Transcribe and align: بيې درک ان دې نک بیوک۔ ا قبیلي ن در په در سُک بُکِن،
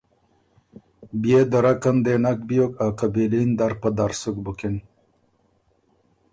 بيې 1.21 1.39
درک 1.51 1.83
ان 1.89 1.97
دې 2.05 2.15
نک 2.23 2.39
بیوک۔ 2.47 2.73
ا 2.85 2.87
قبیلي 2.99 3.41
ن 3.47 3.51
در 3.59 3.73
په 3.81 3.89
در 3.97 4.11
سُک 4.21 4.37
بُکِن، 4.45 4.75